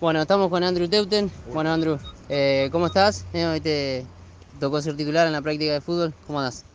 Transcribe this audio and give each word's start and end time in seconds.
Bueno, 0.00 0.20
estamos 0.22 0.48
con 0.50 0.64
Andrew 0.64 0.88
Teuten. 0.88 1.32
Bueno, 1.52 1.70
Andrew, 1.72 2.00
eh, 2.28 2.68
¿cómo 2.72 2.86
estás? 2.86 3.28
Eh, 3.32 3.44
hoy 3.46 3.60
te 3.60 4.10
tocó 4.58 4.80
ser 4.82 4.96
titular 4.96 5.26
en 5.26 5.32
la 5.32 5.42
práctica 5.42 5.72
de 5.74 5.80
fútbol. 5.82 6.16
¿Cómo 6.20 6.40
andás? 6.40 6.66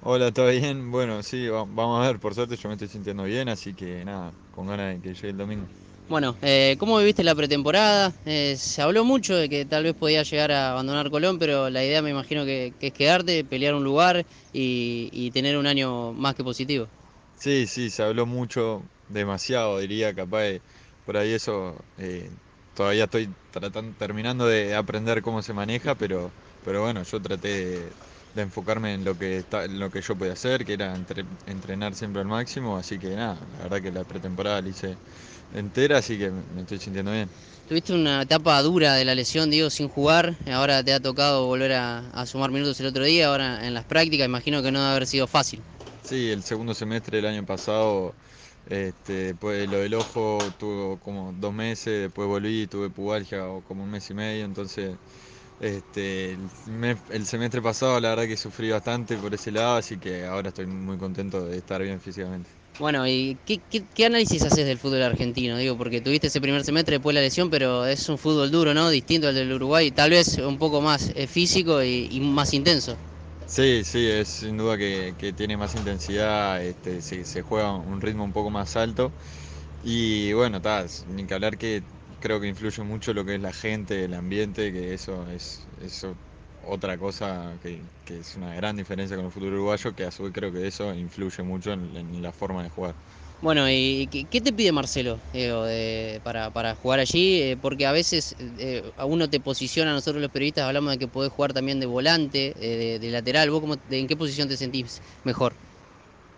Hola, 0.00 0.32
¿todo 0.32 0.48
bien? 0.50 0.90
Bueno, 0.90 1.22
sí, 1.22 1.48
va- 1.48 1.64
vamos 1.66 2.04
a 2.04 2.06
ver, 2.08 2.18
por 2.20 2.34
suerte 2.34 2.56
yo 2.56 2.68
me 2.68 2.74
estoy 2.74 2.88
sintiendo 2.88 3.22
bien, 3.24 3.48
así 3.48 3.74
que 3.74 4.04
nada, 4.04 4.36
con 4.50 4.66
ganas 4.66 4.94
de 4.96 5.00
que 5.00 5.14
llegue 5.14 5.30
el 5.30 5.36
domingo. 5.36 5.72
Bueno, 6.08 6.38
eh, 6.42 6.76
¿cómo 6.78 6.98
viviste 6.98 7.24
la 7.24 7.34
pretemporada? 7.34 8.12
Se 8.24 8.82
habló 8.82 9.04
mucho 9.04 9.34
de 9.34 9.48
que 9.48 9.64
tal 9.64 9.84
vez 9.84 9.94
podía 9.94 10.22
llegar 10.24 10.52
a 10.52 10.72
abandonar 10.72 11.10
Colón, 11.10 11.38
pero 11.38 11.70
la 11.70 11.84
idea 11.84 12.02
me 12.02 12.10
imagino 12.10 12.44
que, 12.44 12.74
que 12.78 12.88
es 12.88 12.92
quedarte, 12.92 13.44
pelear 13.44 13.74
un 13.74 13.84
lugar 13.84 14.26
y, 14.52 15.08
y 15.12 15.30
tener 15.30 15.56
un 15.56 15.66
año 15.66 16.12
más 16.12 16.34
que 16.34 16.44
positivo. 16.44 16.90
Sí, 17.34 17.66
sí, 17.66 17.90
se 17.90 18.02
habló 18.04 18.24
mucho, 18.26 18.90
demasiado 19.06 19.78
diría, 19.78 20.14
capaz 20.14 20.42
de- 20.42 20.62
por 21.04 21.16
ahí 21.16 21.32
eso, 21.32 21.84
eh, 21.96 22.36
todavía 22.74 23.04
estoy 23.04 23.36
tratando, 23.50 23.94
terminando 23.96 24.46
de 24.46 24.74
aprender 24.74 25.22
cómo 25.22 25.42
se 25.42 25.52
maneja, 25.54 25.96
pero, 25.96 26.34
pero 26.62 26.82
bueno, 26.82 27.02
yo 27.02 27.20
traté 27.22 27.48
de, 27.48 27.96
de 28.34 28.42
enfocarme 28.42 28.94
en 28.94 29.04
lo 29.04 29.16
que 29.18 29.38
está, 29.38 29.64
en 29.64 29.78
lo 29.78 29.90
que 29.90 30.00
yo 30.02 30.16
podía 30.16 30.32
hacer, 30.34 30.64
que 30.64 30.74
era 30.74 30.94
entre- 30.94 31.26
entrenar 31.46 31.94
siempre 31.94 32.22
al 32.22 32.28
máximo, 32.28 32.76
así 32.76 32.98
que 32.98 33.10
nada, 33.16 33.46
la 33.52 33.58
verdad 33.64 33.82
que 33.82 33.92
la 33.92 34.04
pretemporada 34.04 34.62
la 34.62 34.68
hice 34.68 35.00
entera, 35.50 35.98
así 35.98 36.18
que 36.18 36.30
me 36.30 36.42
me 36.44 36.60
estoy 36.62 36.78
sintiendo 36.80 37.12
bien. 37.12 37.32
Tuviste 37.66 37.92
una 37.92 38.22
etapa 38.22 38.62
dura 38.62 38.94
de 38.94 39.04
la 39.04 39.16
lesión, 39.16 39.50
digo, 39.50 39.68
sin 39.68 39.88
jugar. 39.88 40.36
Ahora 40.46 40.84
te 40.84 40.92
ha 40.92 41.00
tocado 41.00 41.46
volver 41.46 41.72
a, 41.72 42.08
a 42.10 42.24
sumar 42.26 42.52
minutos 42.52 42.78
el 42.78 42.86
otro 42.86 43.02
día, 43.04 43.26
ahora 43.28 43.66
en 43.66 43.74
las 43.74 43.84
prácticas. 43.84 44.26
Imagino 44.26 44.62
que 44.62 44.70
no 44.70 44.78
debe 44.80 44.90
haber 44.92 45.06
sido 45.08 45.26
fácil. 45.26 45.64
Sí, 46.00 46.30
el 46.30 46.42
segundo 46.42 46.74
semestre 46.74 47.16
del 47.18 47.26
año 47.26 47.46
pasado, 47.46 48.16
este, 48.66 49.34
de 49.34 49.66
lo 49.68 49.78
del 49.78 49.94
ojo, 49.94 50.52
tuve 50.56 50.98
como 51.00 51.32
dos 51.34 51.52
meses, 51.54 52.02
después 52.02 52.28
volví, 52.28 52.66
tuve 52.68 52.90
pubalgia 52.90 53.48
o 53.48 53.62
como 53.62 53.84
un 53.84 53.90
mes 53.90 54.08
y 54.10 54.14
medio, 54.14 54.44
entonces 54.44 54.98
este, 55.58 56.32
el, 56.34 56.50
mes- 56.66 57.02
el 57.10 57.26
semestre 57.26 57.62
pasado 57.62 58.00
la 58.00 58.10
verdad 58.10 58.26
que 58.26 58.36
sufrí 58.36 58.70
bastante 58.70 59.18
por 59.18 59.34
ese 59.34 59.52
lado, 59.52 59.76
así 59.78 59.98
que 60.00 60.24
ahora 60.26 60.48
estoy 60.50 60.66
muy 60.66 60.98
contento 60.98 61.46
de 61.46 61.58
estar 61.58 61.82
bien 61.82 62.00
físicamente. 62.00 62.50
Bueno, 62.78 63.06
¿y 63.06 63.40
qué, 63.44 63.62
qué- 63.68 63.88
qué 63.88 64.06
análisis 64.06 64.42
haces 64.44 64.66
del 64.66 64.78
fútbol 64.78 65.02
argentino? 65.02 65.56
Digo, 65.56 65.76
porque 65.78 66.00
tuviste 66.00 66.26
ese 66.26 66.40
primer 66.40 66.64
semestre 66.64 66.96
después 66.96 67.14
de 67.14 67.20
la 67.20 67.24
lesión, 67.26 67.48
pero 67.50 67.86
es 67.86 68.08
un 68.08 68.18
fútbol 68.18 68.50
duro, 68.50 68.74
¿no? 68.74 68.90
Distinto 68.90 69.28
al 69.28 69.34
del 69.34 69.52
Uruguay, 69.52 69.92
tal 69.92 70.10
vez 70.10 70.38
un 70.38 70.58
poco 70.58 70.80
más 70.80 71.10
eh, 71.14 71.26
físico 71.28 71.82
y, 71.82 72.08
y 72.10 72.20
más 72.20 72.52
intenso. 72.54 72.98
Sí, 73.54 73.84
sí, 73.84 74.08
es 74.08 74.30
sin 74.30 74.56
duda 74.56 74.78
que, 74.78 75.14
que 75.18 75.34
tiene 75.34 75.58
más 75.58 75.74
intensidad, 75.74 76.62
este, 76.64 77.02
se, 77.02 77.26
se 77.26 77.42
juega 77.42 77.76
un 77.76 78.00
ritmo 78.00 78.24
un 78.24 78.32
poco 78.32 78.48
más 78.50 78.76
alto. 78.76 79.14
Y 79.80 80.32
bueno, 80.34 80.58
está, 80.58 80.86
ni 81.06 81.26
que 81.26 81.34
hablar 81.34 81.58
que 81.58 81.84
creo 82.20 82.40
que 82.40 82.48
influye 82.48 82.82
mucho 82.84 83.14
lo 83.14 83.24
que 83.24 83.34
es 83.36 83.40
la 83.42 83.52
gente, 83.52 84.04
el 84.04 84.14
ambiente, 84.14 84.72
que 84.72 84.94
eso 84.94 85.28
es, 85.30 85.68
eso 85.78 86.18
otra 86.54 86.98
cosa 86.98 87.58
que, 87.60 87.90
que 88.04 88.20
es 88.20 88.36
una 88.36 88.54
gran 88.54 88.76
diferencia 88.76 89.16
con 89.16 89.26
el 89.26 89.32
fútbol 89.32 89.54
uruguayo, 89.54 89.94
que 89.94 90.04
a 90.04 90.10
su 90.12 90.24
vez 90.24 90.32
creo 90.32 90.52
que 90.52 90.66
eso 90.66 90.94
influye 90.94 91.42
mucho 91.42 91.72
en 91.74 92.22
la 92.22 92.32
forma 92.32 92.62
de 92.64 92.70
jugar. 92.70 92.96
Bueno, 93.42 93.68
¿y 93.68 94.08
qué, 94.30 94.40
te 94.40 94.52
pide 94.52 94.70
Marcelo 94.70 95.24
para, 96.22 96.74
jugar 96.76 97.00
allí? 97.00 97.40
Eh, 97.42 97.56
porque 97.60 97.86
a 97.86 97.92
veces 97.92 98.34
eh, 98.38 98.92
a 98.96 99.04
uno 99.06 99.28
te 99.28 99.40
posiciona, 99.40 99.92
nosotros 99.92 100.22
los 100.22 100.30
periodistas 100.30 100.64
hablamos 100.66 100.92
de 100.92 100.98
que 100.98 101.08
podés 101.08 101.32
jugar 101.32 101.52
también 101.52 101.80
de 101.80 101.86
volante, 101.86 102.52
eh, 102.56 102.98
de, 103.00 103.10
lateral. 103.10 103.50
¿Vos 103.50 103.60
cómo, 103.60 103.76
en 103.88 104.06
qué 104.06 104.16
posición 104.16 104.48
te 104.48 104.56
sentís 104.56 105.00
mejor? 105.24 105.58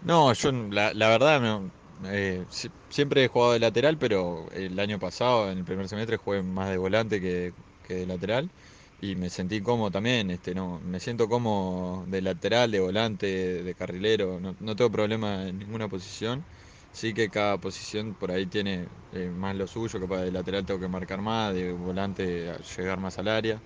No, 0.00 0.32
yo 0.32 0.52
la, 0.52 0.92
verdad 1.08 1.40
no, 1.40 1.72
eh, 2.08 2.46
si- 2.50 2.72
siempre 2.88 3.24
he 3.24 3.28
jugado 3.28 3.52
de 3.54 3.58
lateral, 3.60 3.98
pero 3.98 4.48
el 4.52 4.78
año 4.78 4.98
pasado, 4.98 5.50
en 5.50 5.58
el 5.58 5.64
primer 5.64 5.88
semestre, 5.88 6.16
jugué 6.16 6.42
más 6.42 6.70
de 6.70 6.76
volante 6.78 7.20
que, 7.20 7.54
que 7.82 7.94
de 7.94 8.06
lateral 8.06 8.52
y 9.00 9.16
me 9.16 9.28
sentí 9.30 9.60
cómodo 9.60 9.90
también, 9.90 10.30
este, 10.30 10.54
no, 10.54 10.80
me 10.80 11.00
siento 11.00 11.28
cómodo 11.28 12.06
de 12.06 12.22
lateral, 12.22 12.70
de 12.70 12.80
volante, 12.80 13.62
de 13.64 13.74
carrilero, 13.74 14.40
no, 14.40 14.56
no 14.60 14.76
tengo 14.76 14.90
problema 14.90 15.48
en 15.48 15.58
ninguna 15.58 15.88
posición. 15.88 16.46
Sí 16.92 17.14
que 17.14 17.30
cada 17.30 17.58
posición 17.58 18.14
por 18.14 18.30
ahí 18.32 18.46
tiene 18.46 18.88
eh, 19.12 19.30
más 19.30 19.54
lo 19.56 19.66
suyo, 19.66 20.00
capaz 20.00 20.22
de 20.22 20.32
lateral 20.32 20.66
tengo 20.66 20.80
que 20.80 20.88
marcar 20.88 21.20
más, 21.20 21.54
de 21.54 21.72
volante 21.72 22.52
llegar 22.76 22.98
más 23.00 23.18
al 23.18 23.28
área. 23.28 23.62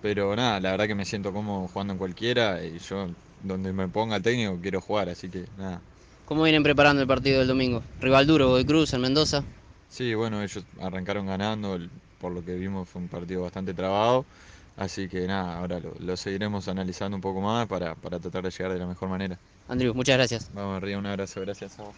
Pero 0.00 0.34
nada, 0.36 0.60
la 0.60 0.72
verdad 0.72 0.86
que 0.88 0.94
me 0.96 1.04
siento 1.06 1.32
cómodo 1.32 1.68
jugando 1.68 1.92
en 1.94 1.98
cualquiera 1.98 2.64
y 2.64 2.78
yo 2.78 3.08
donde 3.40 3.72
me 3.72 3.88
ponga 3.88 4.16
el 4.16 4.22
técnico 4.22 4.60
quiero 4.60 4.80
jugar, 4.80 5.08
así 5.10 5.30
que 5.30 5.46
nada. 5.56 5.82
¿Cómo 6.24 6.42
vienen 6.42 6.62
preparando 6.62 7.02
el 7.02 7.08
partido 7.08 7.38
del 7.40 7.48
domingo? 7.48 7.82
Rival 8.00 8.26
duro, 8.26 8.48
Godoy 8.48 8.64
Cruz, 8.64 8.92
en 8.94 9.02
Mendoza. 9.02 9.44
Sí, 9.88 10.14
bueno, 10.14 10.42
ellos 10.42 10.64
arrancaron 10.80 11.26
ganando, 11.26 11.78
por 12.18 12.32
lo 12.32 12.44
que 12.44 12.54
vimos 12.54 12.88
fue 12.88 13.02
un 13.02 13.08
partido 13.08 13.42
bastante 13.42 13.74
trabado, 13.74 14.26
así 14.76 15.08
que 15.08 15.26
nada, 15.26 15.58
ahora 15.58 15.80
lo, 15.80 15.92
lo 15.98 16.16
seguiremos 16.16 16.66
analizando 16.68 17.16
un 17.16 17.20
poco 17.20 17.40
más 17.40 17.66
para, 17.68 17.94
para 17.96 18.18
tratar 18.18 18.44
de 18.44 18.50
llegar 18.50 18.72
de 18.72 18.78
la 18.78 18.86
mejor 18.86 19.08
manera. 19.08 19.38
Andrew, 19.68 19.94
muchas 19.94 20.16
gracias. 20.16 20.50
Vamos 20.52 20.76
arriba, 20.76 20.98
un 21.00 21.06
abrazo, 21.06 21.40
gracias 21.40 21.78
a 21.80 21.82
vos. 21.84 21.96